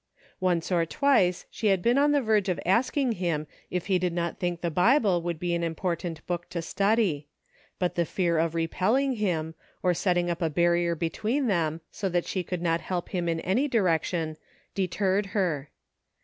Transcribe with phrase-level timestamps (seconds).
[0.39, 3.99] Once or twice she had been on the verge of ask ing him if he
[3.99, 5.75] did not think the Bible would be an l60 SAGE CONCLUSIONS.
[5.77, 7.27] important book to study;
[7.77, 9.53] but the fear of repelling him,
[9.83, 13.41] of setting up a barrier between them, so that she could not help him in
[13.41, 14.37] any direction,
[14.73, 15.69] deterred her.